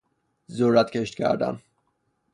[0.51, 1.59] ذرت کشت کردن